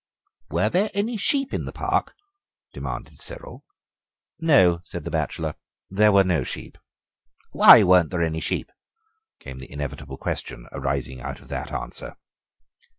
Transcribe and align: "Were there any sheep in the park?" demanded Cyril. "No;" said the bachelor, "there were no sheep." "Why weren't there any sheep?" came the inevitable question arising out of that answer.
"Were 0.49 0.67
there 0.71 0.89
any 0.95 1.15
sheep 1.15 1.53
in 1.53 1.65
the 1.65 1.71
park?" 1.71 2.15
demanded 2.73 3.19
Cyril. 3.21 3.63
"No;" 4.39 4.81
said 4.83 5.05
the 5.05 5.11
bachelor, 5.11 5.53
"there 5.91 6.11
were 6.11 6.23
no 6.23 6.43
sheep." 6.43 6.79
"Why 7.51 7.83
weren't 7.83 8.09
there 8.09 8.23
any 8.23 8.39
sheep?" 8.39 8.71
came 9.39 9.59
the 9.59 9.71
inevitable 9.71 10.17
question 10.17 10.65
arising 10.71 11.21
out 11.21 11.39
of 11.39 11.49
that 11.49 11.71
answer. 11.71 12.15